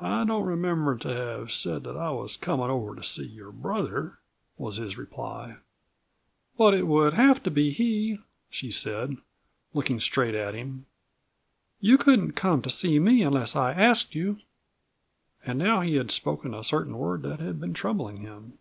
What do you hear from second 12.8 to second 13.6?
me unless